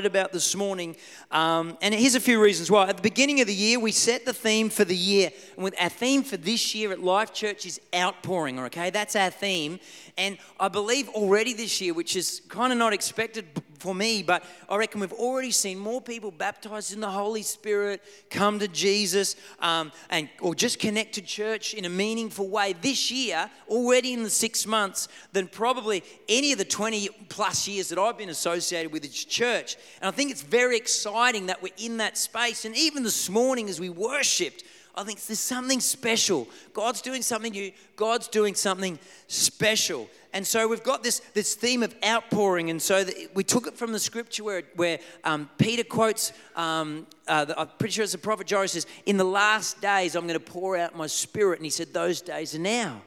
[0.00, 0.96] about this morning.
[1.30, 2.88] Um, and here's a few reasons why.
[2.88, 5.30] At the beginning of the year, we set the theme for the year.
[5.54, 8.90] And with our theme for this year at Life Church is outpouring, okay?
[8.90, 9.78] That's our theme.
[10.18, 13.46] And I believe already this year, which is kind of not expected
[13.84, 18.02] for me, but I reckon we've already seen more people baptized in the Holy Spirit,
[18.30, 23.10] come to Jesus, um, and or just connect to church in a meaningful way this
[23.10, 27.98] year, already in the six months, than probably any of the 20 plus years that
[27.98, 29.76] I've been associated with this church.
[30.00, 32.64] And I think it's very exciting that we're in that space.
[32.64, 34.64] And even this morning, as we worshipped,
[34.96, 36.48] I think there's something special.
[36.72, 37.72] God's doing something new.
[37.96, 40.08] God's doing something special.
[40.34, 42.68] And so we've got this, this theme of outpouring.
[42.68, 47.06] And so the, we took it from the scripture where, where um, Peter quotes, um,
[47.28, 50.26] uh, the, I'm pretty sure it's the prophet Joel says, In the last days, I'm
[50.26, 51.60] going to pour out my spirit.
[51.60, 53.02] And he said, Those days are now.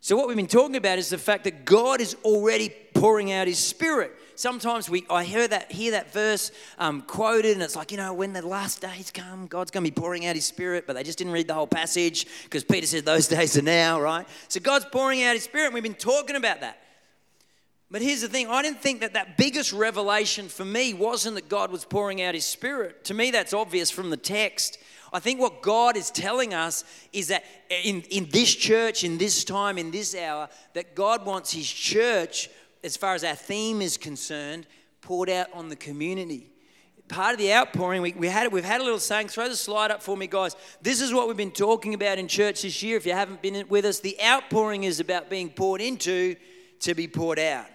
[0.00, 3.48] So what we've been talking about is the fact that God is already pouring out
[3.48, 7.90] his spirit sometimes we I hear that hear that verse um, quoted, and it's like
[7.90, 10.84] you know when the last days come, God's going to be pouring out His Spirit,
[10.86, 14.00] but they just didn't read the whole passage because Peter said those days are now,
[14.00, 14.26] right?
[14.48, 15.66] So God's pouring out His Spirit.
[15.66, 16.78] And we've been talking about that.
[17.90, 21.50] But here's the thing I didn't think that that biggest revelation for me wasn't that
[21.50, 23.04] God was pouring out His Spirit.
[23.04, 24.78] To me, that's obvious from the text.
[25.12, 29.44] I think what God is telling us is that in, in this church, in this
[29.44, 32.48] time, in this hour, that God wants His church
[32.84, 34.66] as far as our theme is concerned,
[35.00, 36.50] poured out on the community.
[37.08, 39.90] Part of the outpouring, we, we had, we've had a little saying, throw the slide
[39.90, 40.56] up for me, guys.
[40.80, 42.96] This is what we've been talking about in church this year.
[42.96, 46.36] If you haven't been with us, the outpouring is about being poured into
[46.80, 47.66] to be poured out.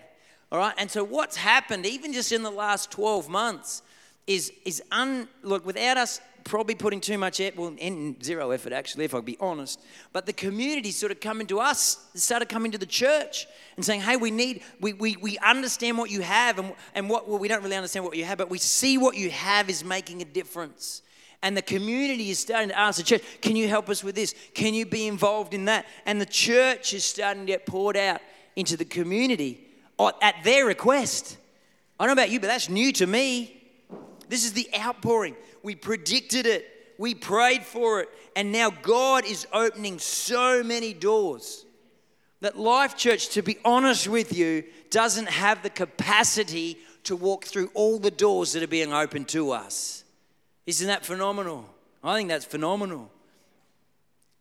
[0.51, 0.73] All right?
[0.77, 3.81] And so what's happened, even just in the last 12 months,
[4.25, 7.75] is, is un, look, without us probably putting too much effort, well,
[8.23, 9.79] zero effort actually, if I'll be honest.
[10.13, 14.01] But the community sort of coming to us, started coming to the church and saying,
[14.01, 17.47] hey, we need, we, we, we understand what you have and, and what, well, we
[17.47, 20.25] don't really understand what you have, but we see what you have is making a
[20.25, 21.01] difference.
[21.43, 24.33] And the community is starting to ask the church, can you help us with this?
[24.53, 25.85] Can you be involved in that?
[26.05, 28.21] And the church is starting to get poured out
[28.55, 29.67] into the community
[30.21, 31.37] at their request.
[31.99, 33.56] I don't know about you, but that's new to me.
[34.29, 35.35] This is the outpouring.
[35.63, 36.67] We predicted it,
[36.97, 41.65] we prayed for it, and now God is opening so many doors
[42.41, 47.71] that Life Church, to be honest with you, doesn't have the capacity to walk through
[47.73, 50.03] all the doors that are being opened to us.
[50.65, 51.65] Isn't that phenomenal?
[52.03, 53.09] I think that's phenomenal.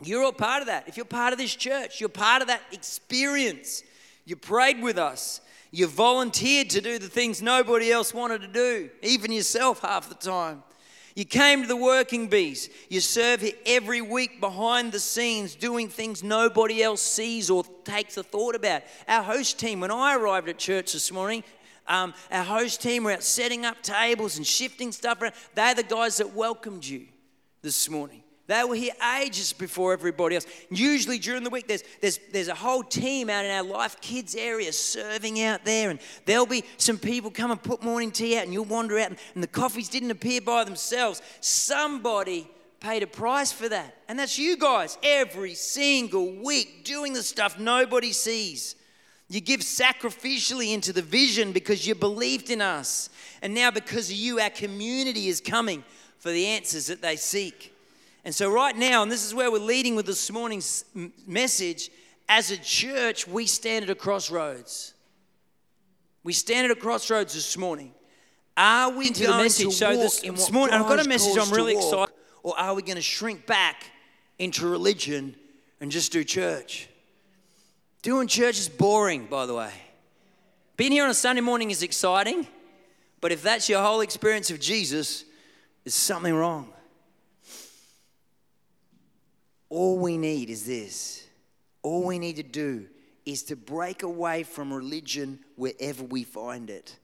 [0.02, 0.86] You're all part of that.
[0.88, 3.82] If you're part of this church, you're part of that experience.
[4.24, 5.40] You prayed with us.
[5.76, 10.14] You volunteered to do the things nobody else wanted to do, even yourself half the
[10.14, 10.62] time.
[11.14, 12.70] You came to the working bees.
[12.88, 18.16] You serve here every week behind the scenes, doing things nobody else sees or takes
[18.16, 18.84] a thought about.
[19.06, 21.44] Our host team, when I arrived at church this morning,
[21.86, 25.34] um, our host team were out setting up tables and shifting stuff around.
[25.54, 27.04] They're the guys that welcomed you
[27.60, 28.22] this morning.
[28.46, 30.46] They were here ages before everybody else.
[30.70, 34.36] Usually during the week, there's, there's, there's a whole team out in our Life Kids
[34.36, 38.44] area serving out there, and there'll be some people come and put morning tea out,
[38.44, 41.22] and you'll wander out, and, and the coffees didn't appear by themselves.
[41.40, 42.48] Somebody
[42.78, 43.96] paid a price for that.
[44.08, 48.76] And that's you guys every single week doing the stuff nobody sees.
[49.28, 53.10] You give sacrificially into the vision because you believed in us.
[53.42, 55.82] And now, because of you, our community is coming
[56.18, 57.75] for the answers that they seek.
[58.26, 60.84] And so, right now, and this is where we're leading with this morning's
[61.28, 61.92] message,
[62.28, 64.94] as a church, we stand at a crossroads.
[66.24, 67.94] We stand at a crossroads this morning.
[68.56, 69.66] Are we into going the message?
[69.66, 72.12] to so this, this morning, I've got a message I'm really excited.
[72.42, 73.84] Or are we going to shrink back
[74.40, 75.36] into religion
[75.80, 76.88] and just do church?
[78.02, 79.70] Doing church is boring, by the way.
[80.76, 82.48] Being here on a Sunday morning is exciting,
[83.20, 85.24] but if that's your whole experience of Jesus,
[85.84, 86.72] there's something wrong.
[89.68, 91.26] All we need is this.
[91.82, 92.86] All we need to do
[93.24, 96.96] is to break away from religion wherever we find it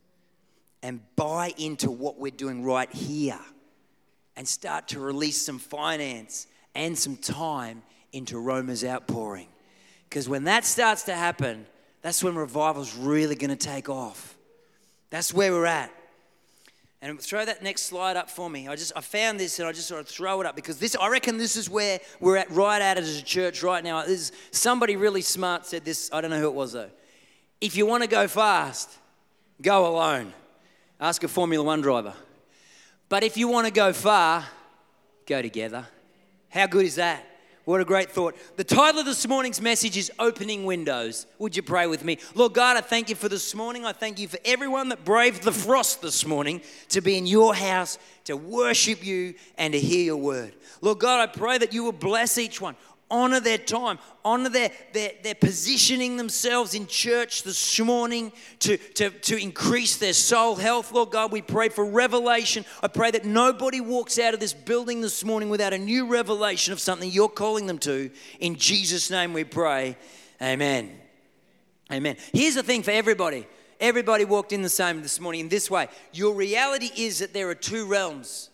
[0.83, 3.41] and buy into what we're doing right here
[4.37, 7.83] and start to release some finance and some time
[8.13, 9.49] into Roma's outpouring.
[10.09, 11.67] Because when that starts to happen,
[12.03, 14.37] that's when revival's really going to take off.
[15.11, 15.93] That's where we're at.
[17.03, 18.69] And throw that next slide up for me.
[18.69, 20.95] I just I found this and I just sort of throw it up because this
[20.95, 24.05] I reckon this is where we're at right at as a church right now.
[24.05, 26.09] This somebody really smart said this.
[26.13, 26.91] I don't know who it was though.
[27.61, 28.89] If you want to go fast,
[29.61, 30.33] go alone.
[31.01, 32.15] Ask a Formula One driver.
[33.09, 34.47] But if you want to go far,
[35.27, 35.87] go together.
[36.51, 37.27] How good is that?
[37.65, 38.35] What a great thought.
[38.57, 41.27] The title of this morning's message is Opening Windows.
[41.39, 42.19] Would you pray with me?
[42.35, 43.87] Lord God, I thank you for this morning.
[43.87, 47.55] I thank you for everyone that braved the frost this morning to be in your
[47.55, 50.55] house, to worship you, and to hear your word.
[50.81, 52.75] Lord God, I pray that you will bless each one
[53.13, 59.11] honor their time, honor their, their, their positioning themselves in church this morning to, to,
[59.11, 60.91] to increase their soul health.
[60.91, 62.65] Lord God, we pray for revelation.
[62.83, 66.73] I pray that nobody walks out of this building this morning without a new revelation
[66.73, 68.11] of something you're calling them to.
[68.41, 69.97] In Jesus' name we pray.
[70.41, 70.99] Amen.
[71.93, 72.17] Amen.
[72.33, 73.47] Here's the thing for everybody.
[73.79, 75.89] Everybody walked in the same this morning in this way.
[76.13, 78.49] Your reality is that there are two realms.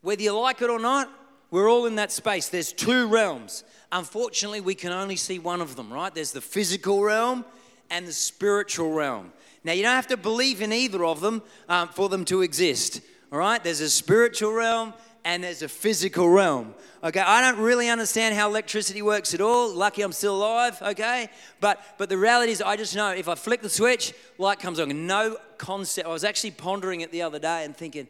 [0.00, 1.08] Whether you like it or not,
[1.50, 2.48] we're all in that space.
[2.48, 3.62] There's two realms.
[3.94, 6.12] Unfortunately, we can only see one of them, right?
[6.12, 7.44] There's the physical realm
[7.90, 9.32] and the spiritual realm.
[9.62, 13.00] Now, you don't have to believe in either of them um, for them to exist,
[13.30, 13.62] all right?
[13.62, 14.94] There's a spiritual realm
[15.24, 16.74] and there's a physical realm.
[17.04, 19.72] Okay, I don't really understand how electricity works at all.
[19.72, 21.28] Lucky I'm still alive, okay?
[21.60, 24.80] But but the reality is I just know if I flick the switch, light comes
[24.80, 25.06] on.
[25.06, 26.08] No concept.
[26.08, 28.08] I was actually pondering it the other day and thinking,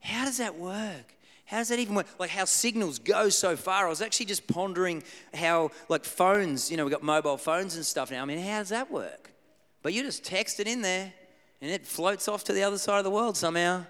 [0.00, 1.14] how does that work?
[1.50, 2.06] How does that even work?
[2.20, 3.86] Like how signals go so far.
[3.86, 5.02] I was actually just pondering
[5.34, 8.22] how, like phones, you know, we've got mobile phones and stuff now.
[8.22, 9.32] I mean, how does that work?
[9.82, 11.12] But you just text it in there
[11.60, 13.84] and it floats off to the other side of the world somehow.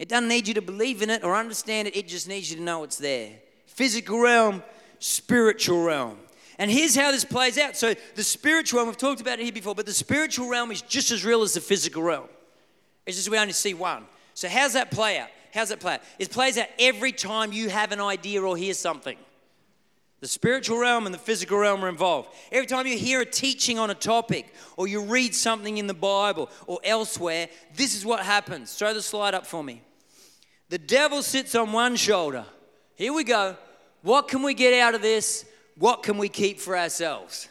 [0.00, 2.56] It doesn't need you to believe in it or understand it, it just needs you
[2.56, 3.30] to know it's there.
[3.66, 4.64] Physical realm,
[4.98, 6.18] spiritual realm.
[6.58, 7.76] And here's how this plays out.
[7.76, 10.82] So, the spiritual realm, we've talked about it here before, but the spiritual realm is
[10.82, 12.28] just as real as the physical realm.
[13.06, 14.04] It's just we only see one.
[14.34, 15.28] So, how's that play out?
[15.54, 16.00] How's it play out?
[16.18, 19.16] It plays out every time you have an idea or hear something.
[20.20, 22.30] The spiritual realm and the physical realm are involved.
[22.50, 25.94] Every time you hear a teaching on a topic or you read something in the
[25.94, 28.74] Bible or elsewhere, this is what happens.
[28.74, 29.82] Throw the slide up for me.
[30.70, 32.46] The devil sits on one shoulder.
[32.96, 33.56] Here we go.
[34.02, 35.44] What can we get out of this?
[35.76, 37.48] What can we keep for ourselves?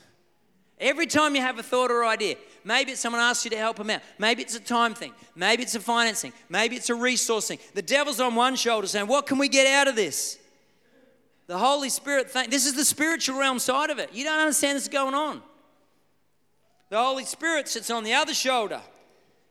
[0.77, 3.77] Every time you have a thought or idea, maybe it's someone asks you to help
[3.77, 4.01] them out.
[4.17, 5.13] Maybe it's a time thing.
[5.35, 6.33] Maybe it's a financing.
[6.49, 7.59] Maybe it's a resource thing.
[7.73, 10.39] The devil's on one shoulder saying, What can we get out of this?
[11.47, 14.09] The Holy Spirit, thing, this is the spiritual realm side of it.
[14.13, 15.41] You don't understand what's going on.
[16.89, 18.81] The Holy Spirit sits on the other shoulder.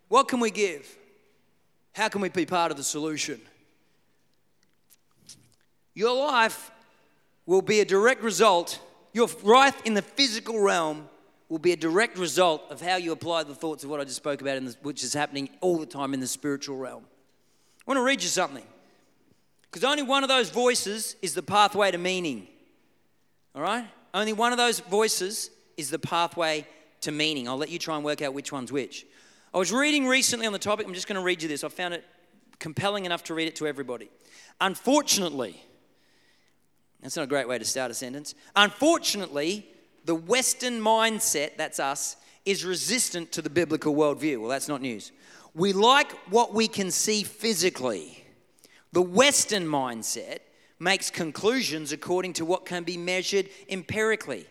[0.08, 0.86] What can we give?
[1.92, 3.40] How can we be part of the solution?
[5.94, 6.70] Your life
[7.44, 8.80] will be a direct result,
[9.12, 11.08] your life in the physical realm
[11.52, 14.16] will be a direct result of how you apply the thoughts of what I just
[14.16, 17.04] spoke about, the, which is happening all the time in the spiritual realm.
[17.06, 18.64] I want to read you something.
[19.70, 22.48] Because only one of those voices is the pathway to meaning.
[23.54, 23.86] All right?
[24.14, 26.66] Only one of those voices is the pathway
[27.02, 27.46] to meaning.
[27.46, 29.04] I'll let you try and work out which one's which.
[29.52, 31.64] I was reading recently on the topic, I'm just going to read you this.
[31.64, 32.02] I found it
[32.60, 34.08] compelling enough to read it to everybody.
[34.58, 35.62] Unfortunately,
[37.02, 38.34] that's not a great way to start a sentence.
[38.56, 39.66] Unfortunately,
[40.04, 44.40] the Western mindset, that's us, is resistant to the biblical worldview.
[44.40, 45.12] Well, that's not news.
[45.54, 48.24] We like what we can see physically.
[48.92, 50.38] The Western mindset
[50.78, 54.46] makes conclusions according to what can be measured empirically.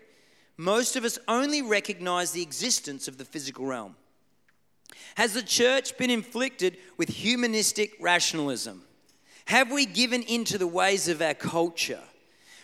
[0.57, 3.95] Most of us only recognize the existence of the physical realm.
[5.15, 8.83] Has the church been inflicted with humanistic rationalism?
[9.45, 11.99] Have we given in to the ways of our culture?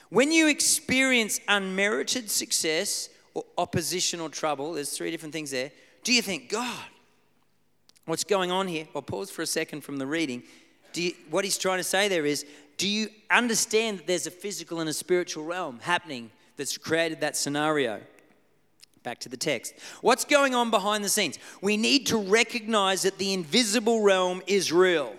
[0.09, 5.71] When you experience unmerited success or opposition or trouble, there's three different things there.
[6.03, 6.85] Do you think, God,
[8.05, 8.87] what's going on here?
[8.95, 10.43] I'll pause for a second from the reading.
[10.93, 12.45] You, what he's trying to say there is,
[12.77, 17.35] do you understand that there's a physical and a spiritual realm happening that's created that
[17.35, 17.99] scenario?
[19.03, 19.73] Back to the text.
[20.01, 21.37] What's going on behind the scenes?
[21.61, 25.13] We need to recognize that the invisible realm is real.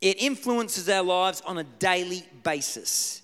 [0.00, 3.22] It influences our lives on a daily basis.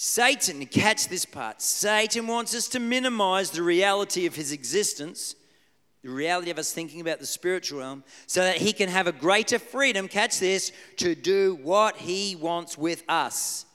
[0.00, 5.34] Satan, catch this part, Satan wants us to minimize the reality of his existence,
[6.04, 9.12] the reality of us thinking about the spiritual realm, so that he can have a
[9.12, 13.66] greater freedom, catch this, to do what he wants with us.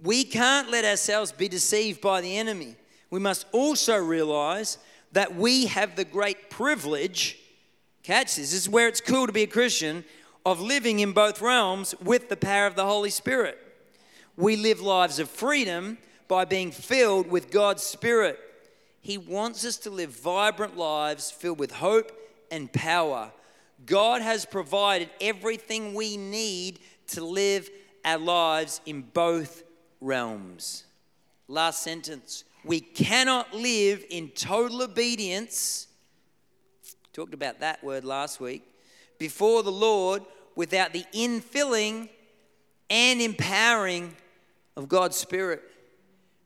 [0.00, 2.76] We can't let ourselves be deceived by the enemy.
[3.10, 4.78] We must also realize
[5.10, 7.36] that we have the great privilege,
[8.04, 10.04] catch this, this is where it's cool to be a Christian,
[10.44, 13.65] of living in both realms with the power of the Holy Spirit
[14.36, 18.38] we live lives of freedom by being filled with God's Spirit.
[19.00, 22.12] He wants us to live vibrant lives filled with hope
[22.50, 23.32] and power.
[23.84, 27.70] God has provided everything we need to live
[28.04, 29.62] our lives in both
[30.00, 30.84] realms.
[31.48, 32.44] Last sentence.
[32.64, 35.86] We cannot live in total obedience.
[37.12, 38.64] Talked about that word last week.
[39.18, 40.22] Before the Lord
[40.56, 42.08] without the infilling
[42.90, 44.14] and empowering
[44.76, 45.62] of God's Spirit.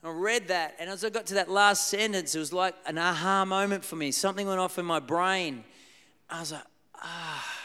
[0.02, 2.96] I read that, and as I got to that last sentence, it was like an
[2.96, 4.10] aha moment for me.
[4.12, 5.62] Something went off in my brain.
[6.30, 6.62] I was like,
[6.94, 7.58] ah,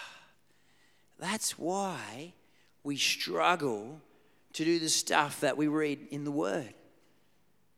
[1.18, 2.34] that's why
[2.84, 4.02] we struggle
[4.54, 6.74] to do the stuff that we read in the Word.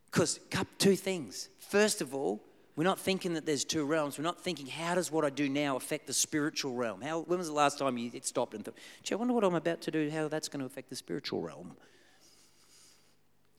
[0.05, 0.39] Because,
[0.79, 1.49] two things.
[1.59, 2.41] First of all,
[2.75, 4.17] we're not thinking that there's two realms.
[4.17, 7.01] We're not thinking, how does what I do now affect the spiritual realm?
[7.01, 9.55] How, when was the last time you stopped and thought, gee, I wonder what I'm
[9.55, 11.75] about to do, how that's going to affect the spiritual realm?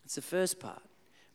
[0.09, 0.81] That's the first part.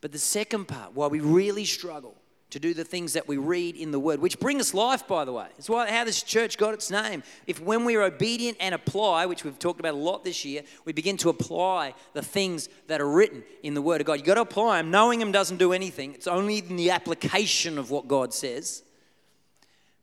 [0.02, 2.16] But the second part, why we really struggle
[2.50, 5.26] to do the things that we read in the Word, which bring us life, by
[5.26, 5.46] the way.
[5.60, 7.22] It's why how this church got its name.
[7.46, 10.64] If when we are obedient and apply, which we've talked about a lot this year,
[10.86, 14.14] we begin to apply the things that are written in the Word of God.
[14.14, 14.90] You've got to apply them.
[14.90, 16.16] Knowing them doesn't do anything.
[16.16, 18.82] It's only in the application of what God says.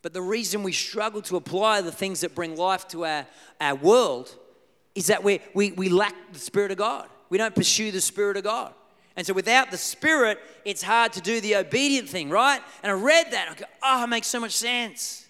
[0.01, 3.27] But the reason we struggle to apply the things that bring life to our,
[3.61, 4.33] our world
[4.95, 7.09] is that we, we, we lack the Spirit of God.
[7.31, 8.75] We don't pursue the Spirit of God.
[9.17, 12.61] And so without the Spirit, it's hard to do the obedient thing, right?
[12.83, 13.49] And I read that.
[13.51, 15.27] I go, oh, it makes so much sense.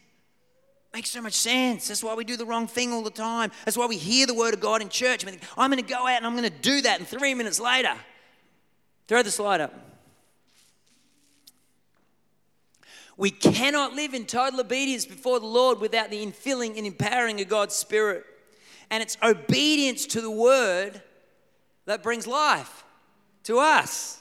[0.92, 1.88] Makes so much sense.
[1.88, 3.52] That's why we do the wrong thing all the time.
[3.64, 5.25] That's why we hear the word of God in church.
[5.25, 6.99] I I'm going to go out and I'm going to do that.
[6.99, 7.95] And three minutes later,
[9.07, 9.73] throw the slide up.
[13.16, 17.49] We cannot live in total obedience before the Lord without the infilling and empowering of
[17.49, 18.25] God's Spirit.
[18.90, 21.02] And it's obedience to the word
[21.87, 22.84] that brings life
[23.44, 24.18] to us.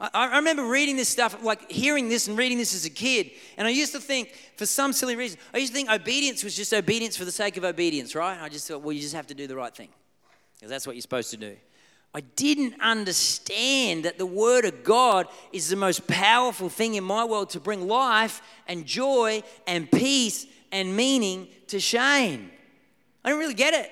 [0.00, 3.66] I, remember reading this stuff, like hearing this and reading this as a kid, and
[3.66, 6.72] I used to think, for some silly reason, I used to think obedience was just
[6.72, 8.40] obedience for the sake of obedience, right?
[8.40, 9.88] I just thought, well, you just have to do the right thing,
[10.54, 11.56] because that's what you're supposed to do.
[12.14, 17.24] I didn't understand that the Word of God is the most powerful thing in my
[17.24, 22.50] world to bring life and joy and peace and meaning to Shane.
[23.24, 23.90] I didn't really get it.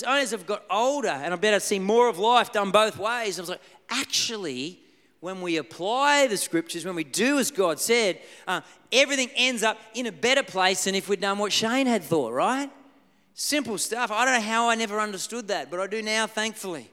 [0.00, 3.38] Only as I've got older and I better see more of life done both ways.
[3.38, 4.78] I was like, actually,
[5.20, 8.18] when we apply the scriptures, when we do as God said,
[8.48, 12.02] uh, everything ends up in a better place than if we'd done what Shane had
[12.02, 12.70] thought, right?
[13.34, 14.10] Simple stuff.
[14.10, 16.90] I don't know how I never understood that, but I do now, thankfully.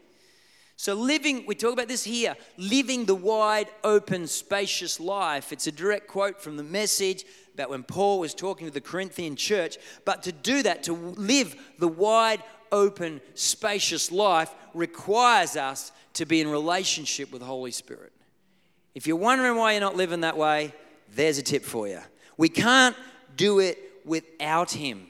[0.76, 5.52] So, living, we talk about this here, living the wide open, spacious life.
[5.52, 9.36] It's a direct quote from the message about when Paul was talking to the Corinthian
[9.36, 9.78] church.
[10.06, 12.42] But to do that, to live the wide
[12.72, 18.14] open, spacious life requires us to be in relationship with the Holy Spirit.
[18.96, 20.74] If you're wondering why you're not living that way,
[21.16, 22.00] there's a tip for you.
[22.38, 22.96] We can't
[23.36, 25.08] do it without Him.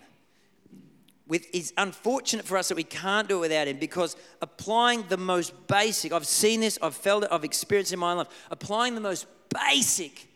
[1.27, 5.17] With, it's unfortunate for us that we can't do it without Him because applying the
[5.17, 8.95] most basic, I've seen this, I've felt it, I've experienced it in my life, applying
[8.95, 9.27] the most
[9.67, 10.27] basic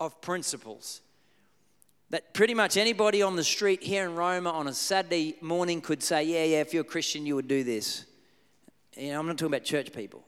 [0.00, 1.00] of principles
[2.10, 6.02] that pretty much anybody on the street here in Roma on a Saturday morning could
[6.02, 8.06] say, Yeah, yeah, if you're a Christian, you would do this.
[8.96, 10.24] You know, I'm not talking about church people.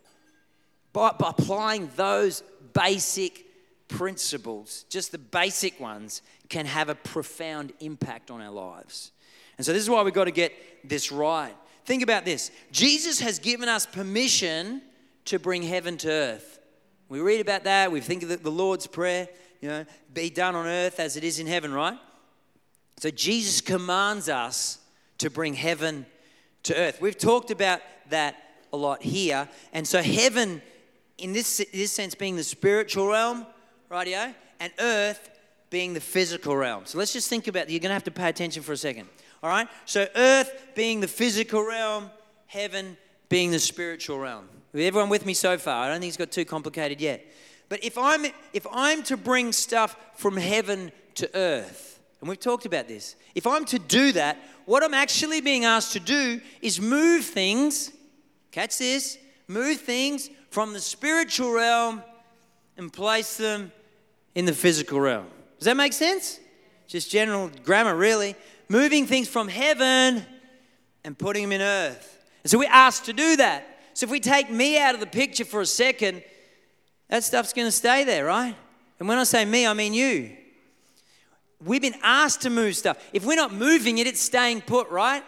[0.92, 3.46] But by applying those basic
[3.88, 9.12] principles, just the basic ones, can have a profound impact on our lives.
[9.56, 10.52] And so, this is why we've got to get
[10.88, 11.54] this right.
[11.86, 14.82] Think about this Jesus has given us permission
[15.26, 16.58] to bring heaven to earth.
[17.08, 19.28] We read about that, we think of the Lord's Prayer
[19.60, 21.98] you know, be done on earth as it is in heaven, right?
[22.98, 24.78] So Jesus commands us
[25.18, 26.06] to bring heaven
[26.64, 27.00] to earth.
[27.00, 28.36] We've talked about that
[28.72, 29.48] a lot here.
[29.72, 30.62] And so heaven,
[31.18, 33.46] in this, this sense, being the spiritual realm,
[33.90, 35.30] rightio, and earth
[35.70, 36.84] being the physical realm.
[36.86, 39.08] So let's just think about You're going to have to pay attention for a second.
[39.42, 39.68] All right?
[39.84, 42.10] So earth being the physical realm,
[42.46, 42.96] heaven
[43.28, 44.48] being the spiritual realm.
[44.74, 45.84] Everyone with me so far?
[45.84, 47.24] I don't think it's got too complicated yet.
[47.70, 52.66] But if I'm, if I'm to bring stuff from heaven to earth, and we've talked
[52.66, 54.36] about this, if I'm to do that,
[54.66, 57.92] what I'm actually being asked to do is move things,
[58.50, 59.16] catch this,
[59.48, 62.02] move things from the spiritual realm
[62.76, 63.70] and place them
[64.34, 65.26] in the physical realm.
[65.58, 66.40] Does that make sense?
[66.88, 68.34] Just general grammar, really.
[68.68, 70.26] Moving things from heaven
[71.04, 72.26] and putting them in earth.
[72.42, 73.78] And so we're asked to do that.
[73.94, 76.24] So if we take me out of the picture for a second,
[77.10, 78.56] that stuff's going to stay there, right?
[78.98, 80.36] And when I say me, I mean you.
[81.62, 82.96] We've been asked to move stuff.
[83.12, 85.22] If we're not moving it, it's staying put, right?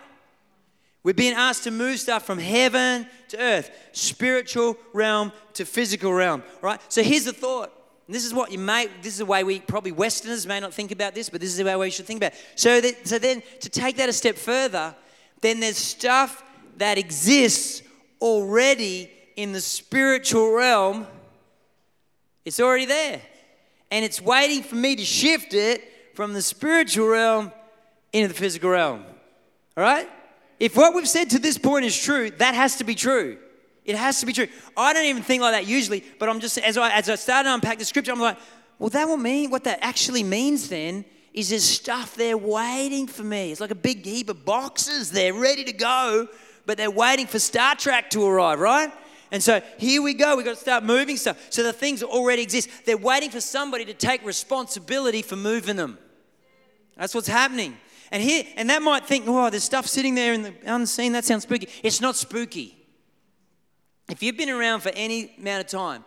[1.03, 6.45] We're being asked to move stuff from heaven to earth, spiritual realm to physical realm,
[6.62, 6.81] right?
[6.89, 7.73] So here's the thought.
[8.09, 10.93] this is what you may, this is the way we, probably Westerners may not think
[10.93, 12.39] about this, but this is the way we should think about it.
[12.55, 14.95] So, that, so then to take that a step further,
[15.41, 16.45] then there's stuff
[16.77, 17.83] that exists
[18.21, 21.07] already in the spiritual realm
[22.44, 23.20] it's already there.
[23.90, 27.52] And it's waiting for me to shift it from the spiritual realm
[28.12, 29.04] into the physical realm.
[29.76, 30.08] All right?
[30.58, 33.38] If what we've said to this point is true, that has to be true.
[33.84, 34.46] It has to be true.
[34.76, 37.49] I don't even think like that usually, but I'm just as I as I started
[37.49, 38.38] to unpack the scripture, I'm like,
[38.78, 43.25] well, that will mean what that actually means then is there's stuff there waiting for
[43.25, 43.50] me.
[43.50, 46.28] It's like a big heap of boxes there ready to go,
[46.66, 48.92] but they're waiting for StarTrack to arrive, right?
[49.33, 50.37] And so here we go.
[50.37, 51.39] We've got to start moving stuff.
[51.49, 52.69] So the things already exist.
[52.85, 55.99] They're waiting for somebody to take responsibility for moving them.
[56.99, 57.79] That's what's happening.
[58.11, 61.12] And here, and that might think, oh, there's stuff sitting there in the unseen.
[61.12, 61.67] That sounds spooky.
[61.83, 62.77] It's not spooky.
[64.11, 66.05] If you've been around for any amount of time,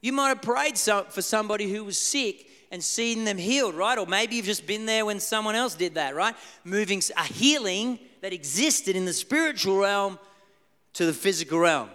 [0.00, 3.98] you might have prayed for somebody who was sick and seen them healed, right?
[3.98, 6.34] Or maybe you've just been there when someone else did that, right?
[6.64, 10.18] Moving a healing that existed in the spiritual realm
[10.94, 11.90] to the physical realm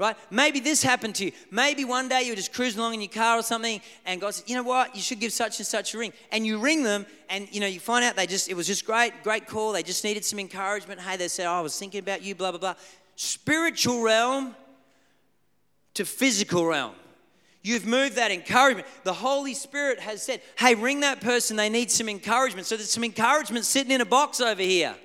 [0.00, 0.16] right?
[0.30, 1.32] Maybe this happened to you.
[1.50, 4.34] Maybe one day you were just cruising along in your car or something, and God
[4.34, 4.96] said, "You know what?
[4.96, 7.66] You should give such and such a ring." And you ring them, and you know
[7.66, 9.72] you find out they just it was just great, great call.
[9.72, 11.02] They just needed some encouragement.
[11.02, 12.74] Hey, they said, oh, "I was thinking about you." Blah blah blah.
[13.14, 14.56] Spiritual realm
[15.92, 16.94] to physical realm.
[17.62, 18.86] You've moved that encouragement.
[19.04, 21.56] The Holy Spirit has said, "Hey, ring that person.
[21.56, 24.96] They need some encouragement." So there's some encouragement sitting in a box over here.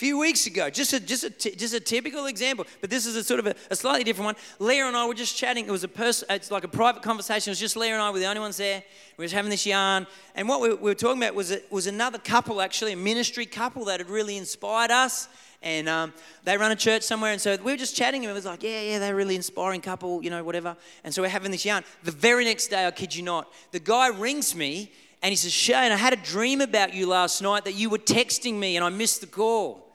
[0.00, 3.22] Few weeks ago, just a, just, a, just a typical example, but this is a
[3.22, 4.34] sort of a, a slightly different one.
[4.58, 5.66] Leah and I were just chatting.
[5.66, 7.50] It was a person, it's like a private conversation.
[7.50, 8.82] It was just Leah and I were the only ones there.
[9.18, 10.06] We were just having this yarn.
[10.34, 13.44] And what we, we were talking about was, a, was another couple, actually, a ministry
[13.44, 15.28] couple that had really inspired us.
[15.60, 16.14] And um,
[16.44, 17.32] they run a church somewhere.
[17.32, 19.36] And so we were just chatting, and it was like, yeah, yeah, they're a really
[19.36, 20.78] inspiring couple, you know, whatever.
[21.04, 21.84] And so we're having this yarn.
[22.04, 24.92] The very next day, I kid you not, the guy rings me
[25.22, 27.98] and he says, Shane, I had a dream about you last night that you were
[27.98, 29.89] texting me and I missed the call.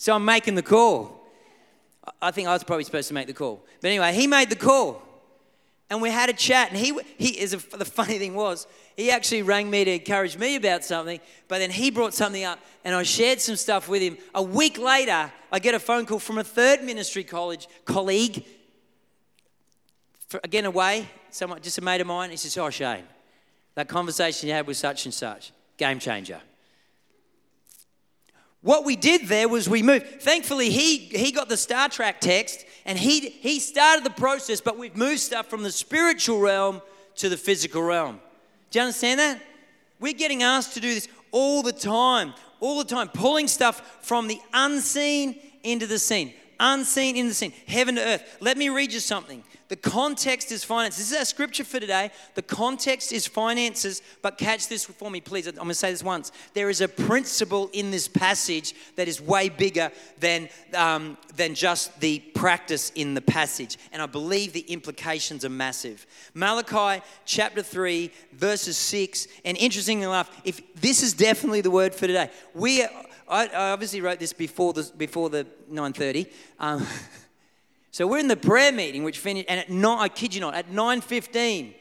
[0.00, 1.26] So I'm making the call.
[2.22, 3.62] I think I was probably supposed to make the call.
[3.82, 5.02] But anyway, he made the call.
[5.90, 6.70] And we had a chat.
[6.70, 8.66] And he, he is a, the funny thing was,
[8.96, 11.20] he actually rang me to encourage me about something.
[11.48, 14.16] But then he brought something up, and I shared some stuff with him.
[14.34, 18.42] A week later, I get a phone call from a third ministry college colleague,
[20.28, 22.30] for, again away, someone just a mate of mine.
[22.30, 23.04] He says, "Oh Shane,
[23.74, 26.40] that conversation you had with such and such, game changer."
[28.62, 30.20] What we did there was we moved.
[30.20, 34.96] Thankfully, he, he got the StarTrack text and he, he started the process, but we've
[34.96, 36.82] moved stuff from the spiritual realm
[37.16, 38.20] to the physical realm.
[38.70, 39.40] Do you understand that?
[39.98, 44.28] We're getting asked to do this all the time, all the time, pulling stuff from
[44.28, 48.38] the unseen into the seen, unseen into the seen, heaven to earth.
[48.40, 49.42] Let me read you something.
[49.70, 50.96] The context is finance.
[50.96, 52.10] This is our scripture for today.
[52.34, 55.46] The context is finances, but catch this for me, please.
[55.46, 56.32] I'm going to say this once.
[56.54, 62.00] There is a principle in this passage that is way bigger than, um, than just
[62.00, 63.78] the practice in the passage.
[63.92, 66.04] And I believe the implications are massive.
[66.34, 69.28] Malachi chapter 3, verses 6.
[69.44, 72.28] And interestingly enough, if this is definitely the word for today.
[72.54, 72.88] We, I,
[73.28, 76.26] I obviously wrote this before the, before the 930.
[76.58, 76.84] Um,
[77.90, 80.54] So we're in the prayer meeting, which finished, and at nine, I kid you not,
[80.54, 81.74] at 9.15,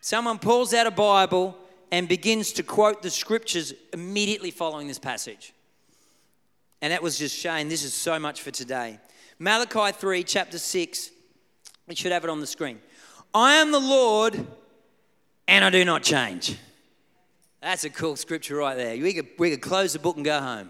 [0.00, 1.56] someone pulls out a Bible
[1.90, 5.54] and begins to quote the scriptures immediately following this passage.
[6.82, 7.68] And that was just Shane.
[7.68, 8.98] This is so much for today.
[9.38, 11.10] Malachi 3, chapter 6.
[11.88, 12.80] We should have it on the screen.
[13.32, 14.46] I am the Lord
[15.48, 16.56] and I do not change.
[17.62, 18.96] That's a cool scripture right there.
[18.96, 20.68] We could, we could close the book and go home.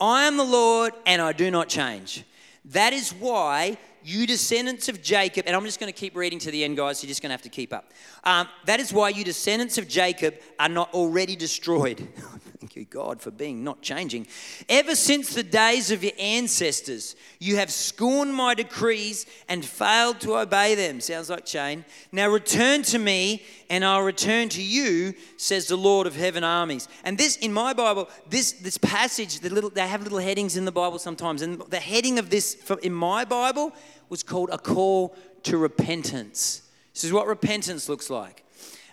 [0.00, 2.24] I am the Lord and I do not change.
[2.68, 6.50] That is why you descendants of Jacob, and I'm just going to keep reading to
[6.50, 7.92] the end, guys, you're just going to have to keep up.
[8.24, 12.06] Um, that is why you descendants of Jacob are not already destroyed.
[12.60, 14.26] Thank you, God, for being not changing.
[14.68, 20.36] Ever since the days of your ancestors, you have scorned my decrees and failed to
[20.38, 21.00] obey them.
[21.00, 21.84] Sounds like Shane.
[22.10, 26.88] Now return to me, and I'll return to you, says the Lord of heaven armies.
[27.04, 30.64] And this, in my Bible, this, this passage, the little, they have little headings in
[30.64, 33.72] the Bible sometimes, and the heading of this in my Bible
[34.08, 36.62] was called a call to repentance.
[36.92, 38.44] This is what repentance looks like.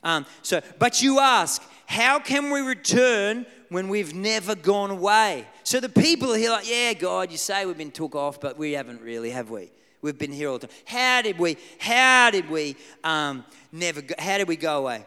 [0.04, 5.47] Um, so, but you ask, how can we return when we've never gone away?
[5.63, 8.58] So the people are here like, yeah, God, you say we've been took off, but
[8.58, 9.71] we haven't really, have we?
[10.01, 10.75] We've been here all the time.
[10.86, 15.06] How did we, how did we um, never, go, how did we go away?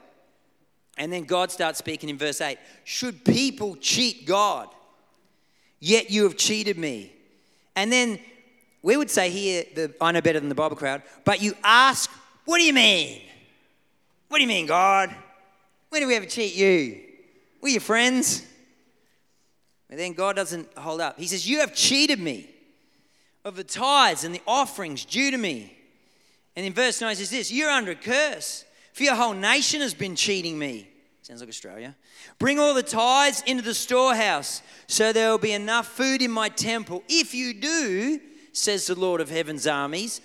[0.96, 2.58] And then God starts speaking in verse 8.
[2.82, 4.68] Should people cheat God?
[5.78, 7.12] Yet you have cheated me.
[7.76, 8.18] And then
[8.82, 12.10] we would say here, the, I know better than the Bible crowd, but you ask,
[12.44, 13.22] what do you mean?
[14.28, 15.14] What do you mean, God?
[15.90, 17.00] When did we ever cheat you?
[17.60, 18.44] We're your friends.
[19.90, 21.18] And then God doesn't hold up.
[21.18, 22.50] He says, You have cheated me
[23.44, 25.76] of the tithes and the offerings due to me.
[26.54, 29.80] And in verse 9 he says this You're under a curse, for your whole nation
[29.80, 30.88] has been cheating me.
[31.22, 31.94] Sounds like Australia.
[32.38, 36.48] Bring all the tithes into the storehouse, so there will be enough food in my
[36.48, 37.02] temple.
[37.08, 38.20] If you do,
[38.52, 40.20] says the Lord of heaven's armies,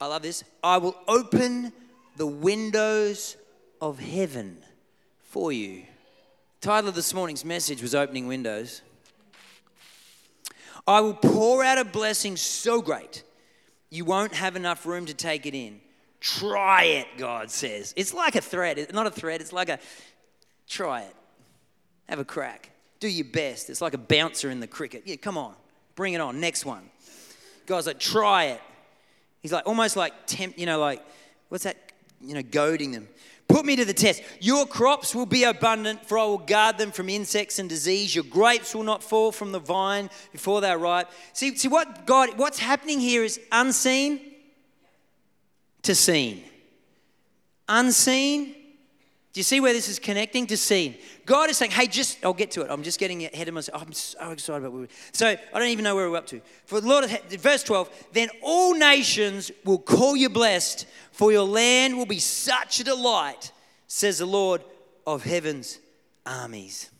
[0.00, 1.72] I love this, I will open
[2.16, 3.36] the windows
[3.80, 4.58] of heaven
[5.22, 5.82] for you.
[6.60, 8.82] The title of this morning's message was Opening Windows.
[10.86, 13.22] I will pour out a blessing so great
[13.90, 15.80] you won't have enough room to take it in.
[16.20, 17.94] Try it, God says.
[17.96, 18.78] It's like a thread.
[18.78, 19.78] It's not a thread, it's like a
[20.66, 21.14] Try it.
[22.08, 22.70] Have a crack.
[23.00, 23.70] Do your best.
[23.70, 25.02] It's like a bouncer in the cricket.
[25.06, 25.54] Yeah, come on.
[25.94, 26.40] Bring it on.
[26.40, 26.90] Next one.
[27.66, 28.60] Guy's like, try it.
[29.42, 31.04] He's like, almost like tempt, you know, like,
[31.48, 31.76] what's that?
[32.20, 33.08] You know, goading them.
[33.48, 34.22] Put me to the test.
[34.40, 38.14] Your crops will be abundant, for I will guard them from insects and disease.
[38.14, 41.10] Your grapes will not fall from the vine before they're ripe.
[41.32, 44.20] See, see what God, what's happening here is unseen
[45.82, 46.42] to seen.
[47.68, 48.54] Unseen
[49.34, 50.94] do you see where this is connecting to seen?
[51.26, 52.68] God is saying, hey, just, I'll get to it.
[52.70, 53.82] I'm just getting ahead of myself.
[53.82, 56.40] I'm so excited about what So I don't even know where we're up to.
[56.66, 61.98] For the Lord, verse 12, then all nations will call you blessed, for your land
[61.98, 63.50] will be such a delight,
[63.88, 64.62] says the Lord
[65.04, 65.80] of heaven's
[66.24, 66.92] armies.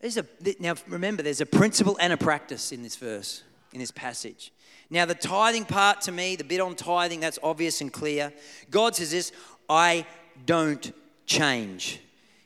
[0.00, 0.24] There's a,
[0.58, 3.42] now remember, there's a principle and a practice in this verse,
[3.74, 4.50] in this passage.
[4.88, 8.32] Now, the tithing part to me, the bit on tithing, that's obvious and clear.
[8.70, 9.32] God says this
[9.68, 10.06] I
[10.46, 10.92] don't
[11.26, 12.00] change.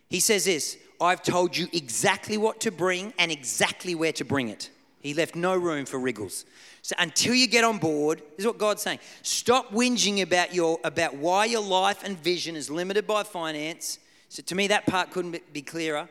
[0.09, 4.49] He says this I've told you exactly what to bring and exactly where to bring
[4.49, 4.71] it.
[5.01, 6.45] He left no room for wriggles.
[6.83, 8.99] So until you get on board, this is what God's saying.
[9.23, 13.99] Stop whinging about your about why your life and vision is limited by finance.
[14.29, 16.09] So to me, that part couldn't be clearer.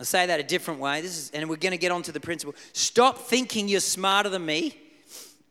[0.00, 1.00] I'll say that a different way.
[1.00, 2.54] This is, and we're going to get onto the principle.
[2.72, 4.76] Stop thinking you're smarter than me.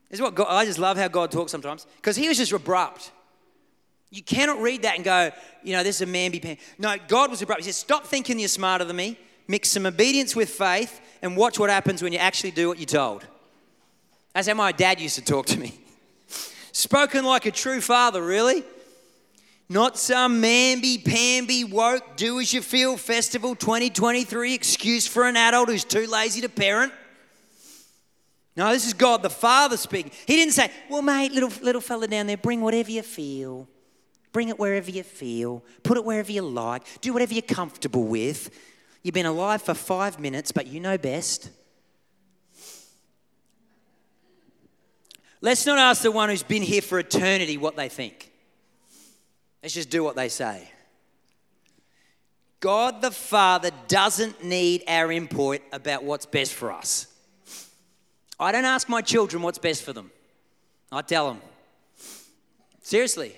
[0.09, 2.51] This is what God, I just love how God talks sometimes because He was just
[2.51, 3.11] abrupt.
[4.13, 5.31] You cannot read that and go,
[5.63, 6.59] you know, this is a man be paying.
[6.77, 7.61] No, God was abrupt.
[7.61, 9.17] He said, stop thinking you're smarter than me.
[9.47, 12.85] Mix some obedience with faith and watch what happens when you actually do what you're
[12.85, 13.25] told.
[14.35, 15.73] That's how my dad used to talk to me.
[16.73, 18.63] Spoken like a true father, really.
[19.67, 25.69] Not some mamby, pamby, woke, do as you feel festival 2023 excuse for an adult
[25.69, 26.93] who's too lazy to parent.
[28.55, 30.11] No, this is God the Father speaking.
[30.27, 33.67] He didn't say, Well, mate, little, little fella down there, bring whatever you feel.
[34.33, 38.49] Bring it wherever you feel, put it wherever you like, do whatever you're comfortable with.
[39.03, 41.49] You've been alive for five minutes, but you know best.
[45.39, 48.31] Let's not ask the one who's been here for eternity what they think.
[49.61, 50.67] Let's just do what they say.
[52.59, 57.07] God the Father doesn't need our input about what's best for us.
[58.39, 60.11] I don't ask my children what's best for them.
[60.91, 61.41] I tell them.
[62.81, 63.35] Seriously.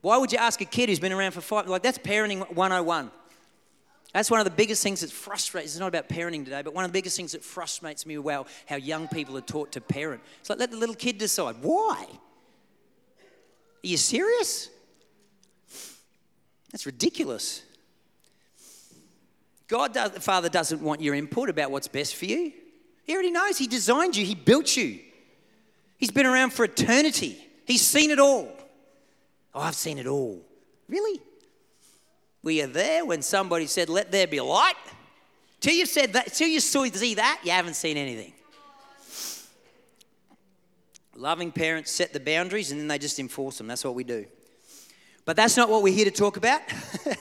[0.00, 1.68] Why would you ask a kid who's been around for five?
[1.68, 3.10] Like, that's parenting 101.
[4.12, 5.72] That's one of the biggest things that frustrates.
[5.72, 8.46] It's not about parenting today, but one of the biggest things that frustrates me well
[8.66, 10.22] how young people are taught to parent.
[10.40, 11.56] It's like let the little kid decide.
[11.60, 12.06] Why?
[12.08, 14.70] Are you serious?
[16.72, 17.62] That's ridiculous.
[19.68, 22.52] God, does, the Father, doesn't want your input about what's best for you.
[23.04, 23.58] He already knows.
[23.58, 24.24] He designed you.
[24.24, 24.98] He built you.
[25.98, 27.38] He's been around for eternity.
[27.66, 28.50] He's seen it all.
[29.58, 30.40] Oh, I've seen it all.
[30.88, 31.20] Really?
[32.44, 34.76] Were you there when somebody said, Let there be light?
[35.58, 38.32] Till you said that, till you see that, you haven't seen anything.
[41.16, 43.66] Loving parents set the boundaries and then they just enforce them.
[43.66, 44.26] That's what we do.
[45.24, 46.60] But that's not what we're here to talk about.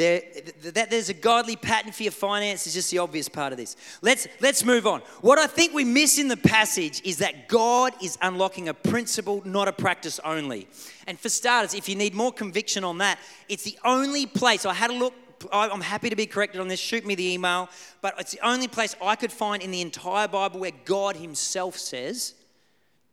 [0.00, 0.22] There,
[0.62, 3.76] that there's a godly pattern for your finance is just the obvious part of this.
[4.00, 5.00] Let's, let's move on.
[5.20, 9.42] What I think we miss in the passage is that God is unlocking a principle,
[9.44, 10.68] not a practice only.
[11.06, 13.18] And for starters, if you need more conviction on that,
[13.50, 15.12] it's the only place, I had a look,
[15.52, 17.68] I'm happy to be corrected on this, shoot me the email,
[18.00, 21.76] but it's the only place I could find in the entire Bible where God Himself
[21.76, 22.32] says,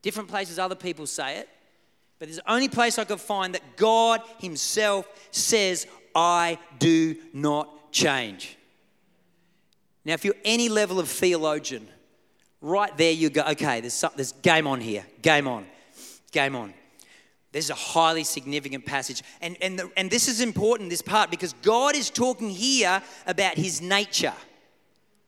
[0.01, 1.49] different places other people say it,
[2.19, 5.85] but there's the only place I could find that God Himself says,
[6.17, 8.57] I do not change.
[10.03, 11.87] Now, if you're any level of theologian,
[12.59, 15.67] right there you go, okay, there's, some, there's game on here, game on,
[16.31, 16.73] game on.
[17.51, 19.21] This is a highly significant passage.
[19.41, 23.55] And, and, the, and this is important, this part, because God is talking here about
[23.55, 24.33] his nature.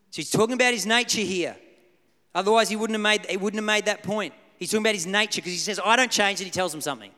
[0.10, 1.56] So he's talking about his nature here.
[2.34, 4.34] Otherwise, he wouldn't have made, he wouldn't have made that point.
[4.58, 6.82] He's talking about his nature because he says, I don't change, and he tells them
[6.82, 7.12] something.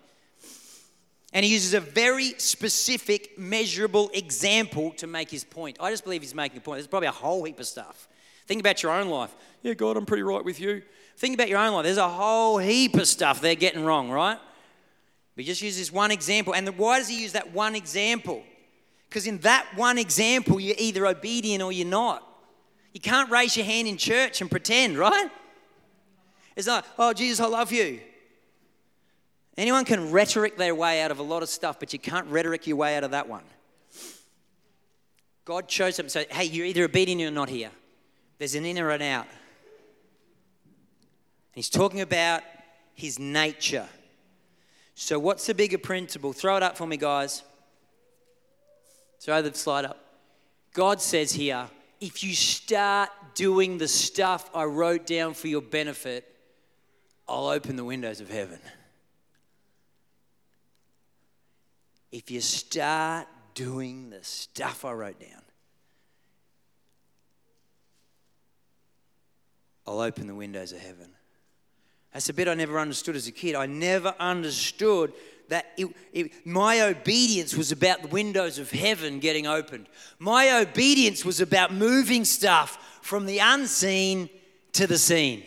[1.34, 5.78] And he uses a very specific, measurable example to make his point.
[5.80, 6.78] I just believe he's making a point.
[6.78, 8.10] There's probably a whole heap of stuff.
[8.48, 9.34] Think about your own life.
[9.64, 10.82] Yeah, God, I'm pretty right with you.
[11.16, 11.84] Think about your own life.
[11.84, 14.40] There's a whole heap of stuff they're getting wrong, right?
[15.38, 16.54] We just use this one example.
[16.54, 18.44] And why does he use that one example?
[19.08, 22.28] Because in that one example, you're either obedient or you're not.
[22.94, 25.30] You can't raise your hand in church and pretend, right?
[26.58, 28.02] It's like, oh, Jesus, I love you.
[29.62, 32.66] Anyone can rhetoric their way out of a lot of stuff, but you can't rhetoric
[32.66, 33.44] your way out of that one.
[35.46, 37.70] God chose them and hey, you're either obedient or not here.
[38.40, 39.28] There's an in or an out.
[41.52, 42.42] He's talking about
[42.96, 43.86] his nature.
[44.96, 46.34] So, what's the bigger principle?
[46.34, 47.44] Throw it up for me, guys.
[49.20, 50.04] Throw the slide up.
[50.74, 51.70] God says here,
[52.00, 56.36] if you start doing the stuff I wrote down for your benefit,
[57.30, 58.58] I'll open the windows of heaven.
[62.12, 65.42] If you start doing the stuff I wrote down,
[69.88, 71.10] I'll open the windows of heaven.
[72.14, 73.56] That's a bit I never understood as a kid.
[73.56, 75.14] I never understood
[75.48, 79.88] that it, it, my obedience was about the windows of heaven getting opened.
[80.20, 84.30] My obedience was about moving stuff from the unseen
[84.74, 85.44] to the seen.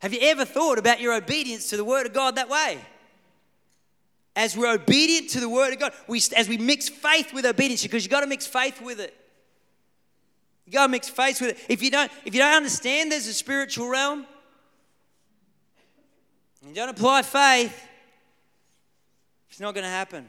[0.00, 2.78] Have you ever thought about your obedience to the Word of God that way?
[4.36, 7.82] As we're obedient to the Word of God, we, as we mix faith with obedience,
[7.82, 9.14] because you've got to mix faith with it.
[10.66, 11.58] You got to mix faith with it.
[11.68, 14.26] If you don't, if you don't understand there's a spiritual realm,
[16.66, 17.88] you don't apply faith,
[19.48, 20.28] it's not going to happen.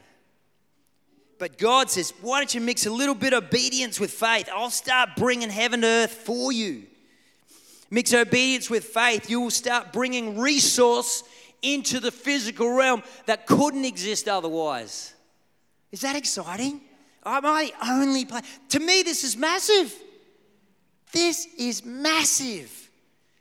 [1.37, 4.49] But God says, why don't you mix a little bit of obedience with faith?
[4.53, 6.83] I'll start bringing heaven to earth for you.
[7.89, 11.23] Mix obedience with faith, you will start bringing resource
[11.61, 15.13] into the physical realm that couldn't exist otherwise.
[15.91, 16.81] Is that exciting?
[17.25, 18.41] Am I the only play?
[18.69, 19.93] To me, this is massive.
[21.11, 22.89] This is massive.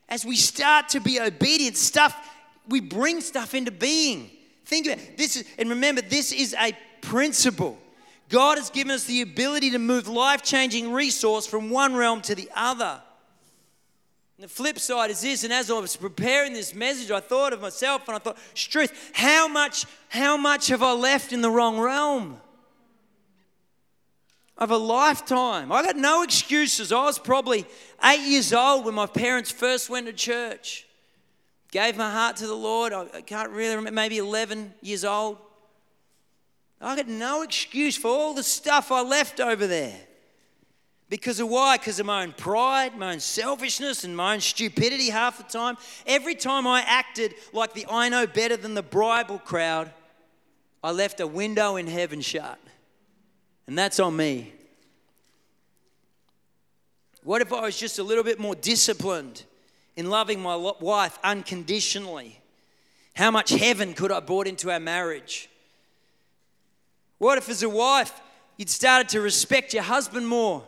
[0.09, 2.17] As we start to be obedient, stuff
[2.69, 4.31] we bring stuff into being.
[4.65, 7.79] Think about this is, and remember, this is a principle.
[8.29, 12.51] God has given us the ability to move life-changing resource from one realm to the
[12.55, 13.01] other.
[14.39, 17.53] And the flip side is this, and as I was preparing this message, I thought
[17.53, 21.51] of myself and I thought, truth, how much, how much have I left in the
[21.51, 22.41] wrong realm?
[24.57, 25.73] Of a lifetime.
[25.73, 26.93] I got no excuses.
[26.93, 27.67] I was probably
[28.05, 30.87] eight years old when my parents first went to church.
[31.73, 32.93] Gave my heart to the Lord.
[32.93, 35.39] I can't really remember, maybe 11 years old.
[36.81, 39.99] I got no excuse for all the stuff I left over there.
[41.09, 41.79] Because of why?
[41.79, 45.77] Because of my own pride, my own selfishness, and my own stupidity half the time.
[46.07, 49.91] Every time I acted like the I know better than the Bible crowd,
[50.85, 52.59] I left a window in heaven shut.
[53.67, 54.53] And that's on me.
[57.23, 59.45] What if I was just a little bit more disciplined?
[59.99, 62.39] in loving my wife unconditionally?
[63.17, 65.51] How much heaven could I brought into our marriage?
[67.19, 68.13] What if, as a wife,
[68.57, 70.63] you'd started to respect your husband more?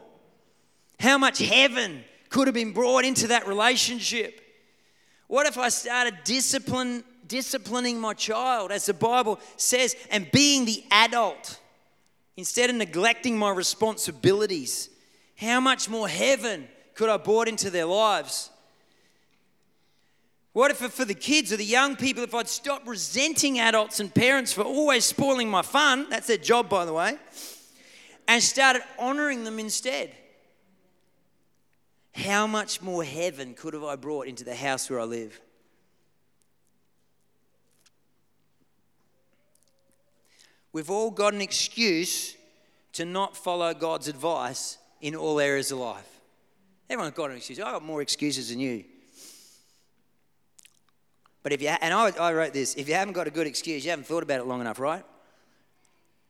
[1.00, 4.38] How much heaven could have been brought into that relationship?
[5.28, 10.84] What if I started discipline, disciplining my child, as the Bible says, and being the
[10.90, 11.58] adult
[12.36, 14.90] instead of neglecting my responsibilities?
[15.36, 18.50] How much more heaven could I brought into their lives?
[20.52, 24.14] What if for the kids or the young people, if I'd stop resenting adults and
[24.14, 27.16] parents for always spoiling my fun, that's their job, by the way,
[28.28, 30.10] and started honoring them instead?
[32.12, 35.40] How much more heaven could have I brought into the house where I live?
[40.72, 42.36] We've all got an excuse
[42.92, 46.20] to not follow God's advice in all areas of life.
[46.88, 47.60] Everyone's got an excuse.
[47.60, 48.84] I've got more excuses than you.
[51.42, 53.84] But if you, and I, I wrote this, if you haven't got a good excuse,
[53.84, 55.04] you haven't thought about it long enough, right?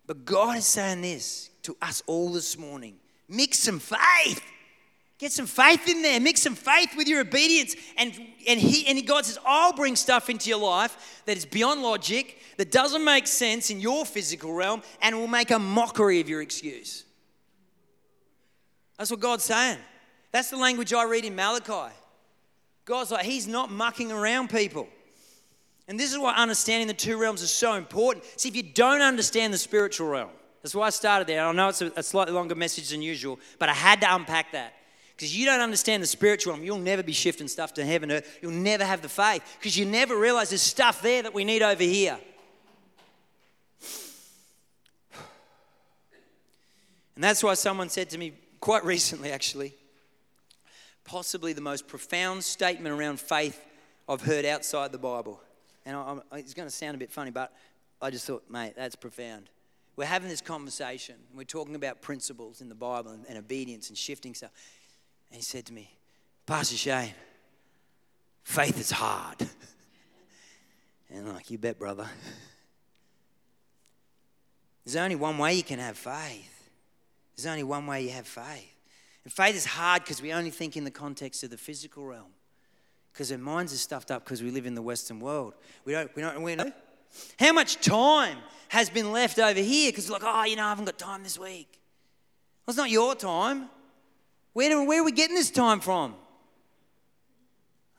[0.06, 2.96] But God is saying this to us all this morning
[3.28, 4.42] mix some faith.
[5.20, 6.18] Get some faith in there.
[6.18, 7.76] Mix some faith with your obedience.
[7.98, 11.82] And, and, he, and God says, I'll bring stuff into your life that is beyond
[11.82, 16.30] logic, that doesn't make sense in your physical realm, and will make a mockery of
[16.30, 17.04] your excuse.
[18.96, 19.76] That's what God's saying.
[20.32, 21.94] That's the language I read in Malachi.
[22.86, 24.88] God's like, He's not mucking around people.
[25.86, 28.24] And this is why understanding the two realms is so important.
[28.40, 30.30] See, if you don't understand the spiritual realm,
[30.62, 31.44] that's why I started there.
[31.44, 34.52] I know it's a, a slightly longer message than usual, but I had to unpack
[34.52, 34.72] that.
[35.20, 38.38] Because you don't understand the spiritual realm, you'll never be shifting stuff to heaven earth.
[38.40, 41.60] You'll never have the faith because you never realize there's stuff there that we need
[41.60, 42.18] over here.
[47.14, 49.74] And that's why someone said to me quite recently, actually,
[51.04, 53.62] possibly the most profound statement around faith
[54.08, 55.38] I've heard outside the Bible.
[55.84, 57.52] and I, it's going to sound a bit funny, but
[58.00, 59.50] I just thought, mate, that's profound.
[59.96, 61.16] We're having this conversation.
[61.34, 64.52] We're talking about principles in the Bible and, and obedience and shifting stuff.
[65.30, 65.96] And he said to me,
[66.46, 67.14] Pastor Shane,
[68.42, 69.48] faith is hard.
[71.12, 72.06] And I'm like, you bet, brother.
[74.84, 76.70] There's only one way you can have faith.
[77.36, 78.72] There's only one way you have faith.
[79.24, 82.32] And faith is hard because we only think in the context of the physical realm.
[83.12, 85.54] Because our minds are stuffed up because we live in the Western world.
[85.84, 86.72] We don't, we don't, we know.
[87.38, 88.38] How much time
[88.68, 89.90] has been left over here?
[89.90, 91.80] Because like, oh, you know, I haven't got time this week.
[92.66, 93.68] Well, it's not your time.
[94.52, 96.14] Where, do, where are we getting this time from?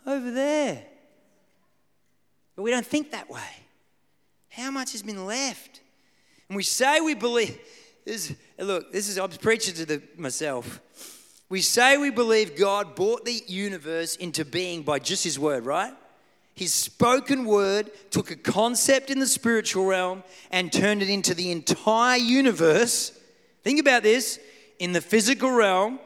[0.06, 0.84] Over there.
[2.56, 3.42] But we don't think that way.
[4.50, 5.82] How much has been left?
[6.50, 7.58] And we say we believe.
[8.06, 10.82] This, look, this is, I'm preaching to the, myself.
[11.50, 15.94] We say we believe God brought the universe into being by just His word, right?
[16.54, 21.52] His spoken word took a concept in the spiritual realm and turned it into the
[21.52, 23.18] entire universe.
[23.64, 24.40] Think about this
[24.80, 26.00] in the physical realm,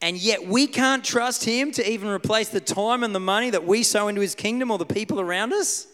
[0.00, 3.64] and yet we can't trust Him to even replace the time and the money that
[3.64, 5.86] we sow into His kingdom or the people around us?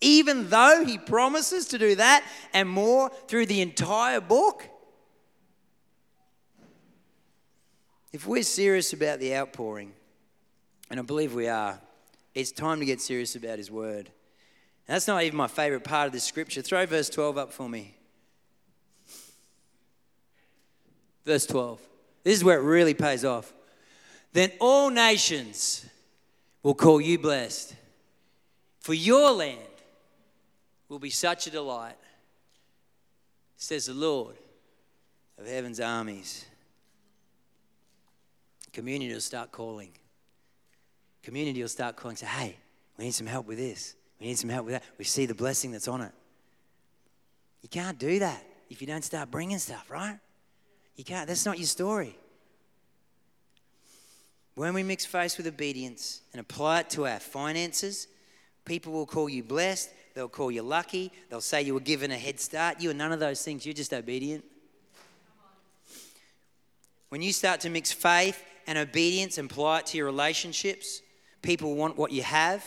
[0.00, 4.68] Even though He promises to do that and more through the entire book?
[8.12, 9.92] If we're serious about the outpouring,
[10.90, 11.80] and I believe we are,
[12.34, 14.10] it's time to get serious about His word.
[14.86, 16.62] And that's not even my favorite part of this scripture.
[16.62, 17.96] Throw verse 12 up for me.
[21.24, 21.80] Verse 12.
[22.22, 23.52] This is where it really pays off.
[24.32, 25.86] Then all nations
[26.62, 27.74] will call you blessed,
[28.80, 29.58] for your land
[30.88, 31.96] will be such a delight,
[33.56, 34.36] says the Lord
[35.38, 36.44] of heaven's armies.
[38.72, 39.90] Community will start calling.
[41.22, 42.56] Community will start calling, say, hey,
[42.96, 43.94] we need some help with this.
[44.20, 44.84] We need some help with that.
[44.98, 46.12] We see the blessing that's on it.
[47.62, 50.18] You can't do that if you don't start bringing stuff, right?
[50.96, 51.26] You can't.
[51.26, 52.16] That's not your story.
[54.54, 58.08] When we mix faith with obedience and apply it to our finances,
[58.64, 59.90] people will call you blessed.
[60.14, 61.12] They'll call you lucky.
[61.28, 62.80] They'll say you were given a head start.
[62.80, 63.64] You are none of those things.
[63.64, 64.44] You're just obedient.
[67.08, 71.02] When you start to mix faith and obedience and apply it to your relationships,
[71.42, 72.64] people want what you have.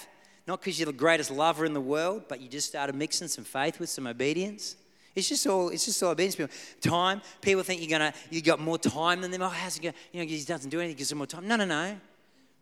[0.48, 3.46] Not because you're the greatest lover in the world, but you just started mixing some
[3.46, 4.76] faith with some obedience.
[5.16, 6.36] It's just all it's just all obedience.
[6.36, 6.54] People.
[6.82, 7.22] Time.
[7.42, 9.42] People think you're gonna you got more time than them.
[9.42, 9.96] Oh, how's he going?
[10.12, 10.98] You know, he doesn't do anything.
[10.98, 11.48] Gives them more time.
[11.48, 11.96] No, no, no.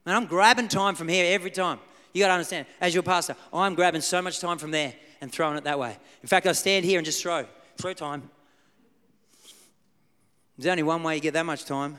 [0.06, 1.80] Man, I'm grabbing time from here every time.
[2.14, 2.66] You got to understand.
[2.80, 5.96] As your pastor, I'm grabbing so much time from there and throwing it that way.
[6.22, 7.46] In fact, I stand here and just throw,
[7.78, 8.30] throw time.
[10.58, 11.98] There's only one way you get that much time.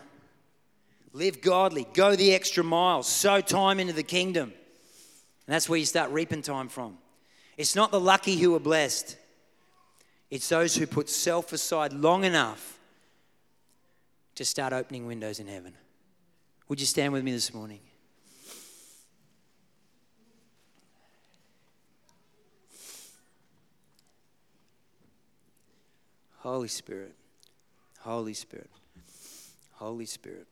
[1.12, 1.86] Live godly.
[1.94, 3.02] Go the extra mile.
[3.02, 4.52] Sow time into the kingdom.
[5.46, 6.98] And that's where you start reaping time from.
[7.56, 9.16] It's not the lucky who are blessed.
[10.32, 12.78] It's those who put self aside long enough
[14.34, 15.74] to start opening windows in heaven.
[16.68, 17.80] Would you stand with me this morning?
[26.38, 27.14] Holy Spirit,
[28.00, 28.70] Holy Spirit,
[29.72, 30.46] Holy Spirit.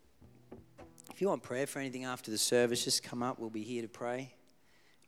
[1.10, 3.38] If you want prayer for anything after the service, just come up.
[3.38, 4.34] We'll be here to pray.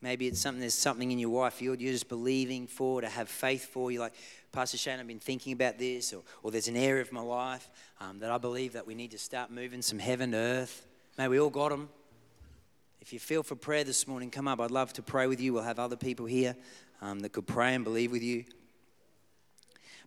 [0.03, 3.29] Maybe it's something, there's something in your wife you're, you're just believing for, to have
[3.29, 3.89] faith for.
[3.89, 4.13] You're like,
[4.51, 7.69] Pastor Shane, I've been thinking about this, or, or there's an area of my life
[8.01, 10.85] um, that I believe that we need to start moving some heaven to earth.
[11.17, 11.87] May we all got them.
[12.99, 14.59] If you feel for prayer this morning, come up.
[14.59, 15.53] I'd love to pray with you.
[15.53, 16.57] We'll have other people here
[17.01, 18.43] um, that could pray and believe with you.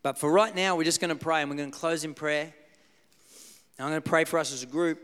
[0.03, 2.13] But for right now, we're just going to pray and we're going to close in
[2.13, 2.53] prayer.
[3.79, 4.99] I'm going to pray for us as a group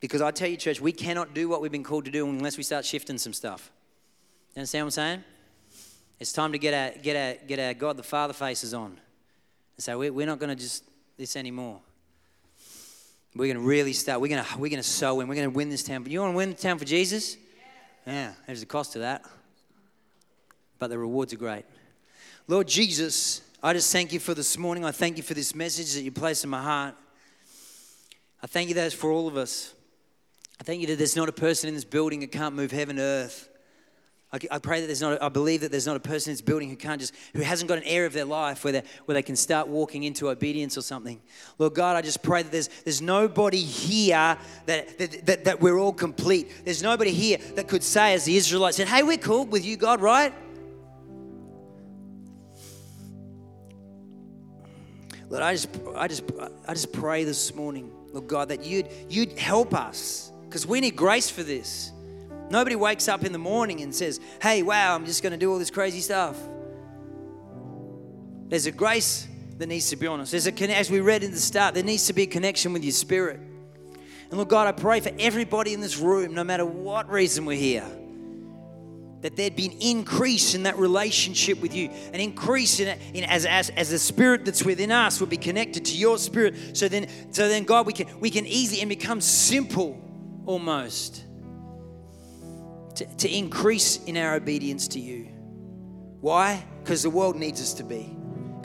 [0.00, 2.56] because I tell you, church, we cannot do what we've been called to do unless
[2.56, 3.70] we start shifting some stuff.
[4.54, 5.24] You understand what I'm saying?
[6.18, 8.86] It's time to get our, get our, get our God the Father faces on.
[9.76, 10.84] And say, we're, we're not going to just
[11.16, 11.80] this anymore.
[13.34, 14.20] We're going to really start.
[14.20, 15.28] We're going to, we're going to sow in.
[15.28, 16.02] We're going to win this town.
[16.02, 17.36] But you want to win the town for Jesus?
[18.06, 18.12] Yeah.
[18.12, 19.26] yeah, there's a cost to that.
[20.78, 21.66] But the rewards are great.
[22.48, 24.84] Lord Jesus, I just thank you for this morning.
[24.84, 26.94] I thank you for this message that you placed in my heart.
[28.42, 29.74] I thank you that for all of us.
[30.60, 32.98] I thank you that there's not a person in this building who can't move heaven
[32.98, 33.48] earth.
[34.50, 36.68] I, pray that there's not, I believe that there's not a person in this building
[36.68, 39.36] who can't just, who hasn't got an area of their life where, where they can
[39.36, 41.20] start walking into obedience or something.
[41.58, 44.36] Lord God, I just pray that there's, there's nobody here
[44.66, 46.52] that, that, that, that we're all complete.
[46.64, 49.76] There's nobody here that could say, as the Israelites said, hey, we're cool with you,
[49.76, 50.34] God, right?
[55.30, 56.24] Lord, I just, I just,
[56.68, 60.96] I just pray this morning, Lord God, that you'd, you'd help us because we need
[60.96, 61.92] grace for this.
[62.48, 65.52] Nobody wakes up in the morning and says, Hey, wow, I'm just going to do
[65.52, 66.38] all this crazy stuff.
[68.48, 69.28] There's a grace
[69.58, 70.30] that needs to be on us.
[70.30, 72.84] There's a as we read in the start, there needs to be a connection with
[72.84, 73.38] your spirit.
[73.38, 77.58] And Lord God, I pray for everybody in this room, no matter what reason we're
[77.58, 77.84] here,
[79.20, 83.44] that there'd be an increase in that relationship with you, an increase in in as,
[83.44, 86.54] as, as the spirit that's within us will be connected to your spirit.
[86.74, 90.00] So then, so then, God, we can we can easily and become simple
[90.46, 91.24] almost
[92.94, 95.24] to, to increase in our obedience to you.
[96.20, 96.64] Why?
[96.82, 98.16] Because the world needs us to be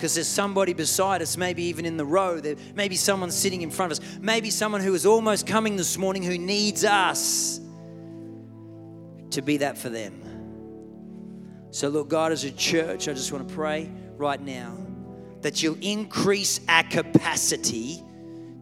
[0.02, 3.70] because there's somebody beside us, maybe even in the row, there maybe someone sitting in
[3.70, 7.60] front of us, maybe someone who is almost coming this morning who needs us
[9.30, 10.24] to be that for them.
[11.70, 14.76] So, look, God, as a church, I just want to pray right now
[15.42, 18.04] that you'll increase our capacity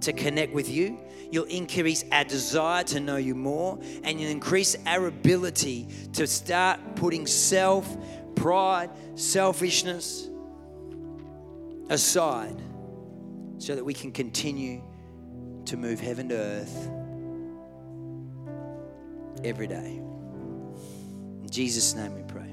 [0.01, 0.99] to connect with you.
[1.32, 6.80] You'll increase our desire to know you more, and you'll increase our ability to start
[6.95, 7.88] putting self,
[8.36, 10.30] pride, selfishness,
[11.89, 12.61] aside
[13.57, 14.82] so that we can continue
[15.65, 16.89] to move heaven to earth
[19.43, 20.01] every day.
[21.41, 22.48] In Jesus' name we pray.